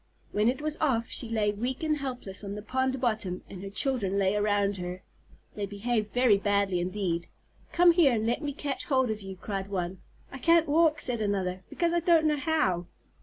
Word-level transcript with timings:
When 0.31 0.49
it 0.49 0.63
was 0.63 0.77
off 0.81 1.09
she 1.09 1.29
lay 1.29 1.51
weak 1.51 1.83
and 1.83 1.97
helpless 1.97 2.43
on 2.43 2.55
the 2.55 2.63
pond 2.63 2.99
bottom, 2.99 3.43
and 3.47 3.61
her 3.61 3.69
children 3.69 4.17
lay 4.17 4.35
around 4.35 4.77
her. 4.77 4.99
They 5.53 5.67
behaved 5.67 6.11
very 6.11 6.39
badly 6.39 6.79
indeed. 6.79 7.27
"Come 7.71 7.91
here 7.91 8.11
and 8.13 8.25
let 8.25 8.41
me 8.41 8.51
catch 8.51 8.85
hold 8.85 9.11
of 9.11 9.21
you," 9.21 9.35
cried 9.35 9.69
one. 9.69 9.99
"I 10.31 10.39
can't 10.39 10.67
walk," 10.67 11.01
said 11.01 11.21
another, 11.21 11.61
"because 11.69 11.93
I 11.93 11.99
don't 11.99 12.25
know 12.25 12.37
how." 12.37 12.87